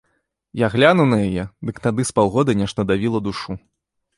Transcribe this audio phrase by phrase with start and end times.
[0.61, 3.51] Я глянуў на яе, дык тады з паўгода нешта давіла душу.